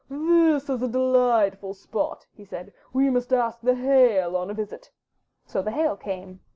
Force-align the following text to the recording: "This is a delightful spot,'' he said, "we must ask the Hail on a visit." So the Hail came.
"This 0.09 0.67
is 0.67 0.81
a 0.81 0.87
delightful 0.87 1.75
spot,'' 1.75 2.25
he 2.33 2.43
said, 2.43 2.73
"we 2.91 3.11
must 3.11 3.31
ask 3.31 3.61
the 3.61 3.75
Hail 3.75 4.35
on 4.35 4.49
a 4.49 4.53
visit." 4.55 4.89
So 5.45 5.61
the 5.61 5.69
Hail 5.69 5.95
came. 5.95 6.39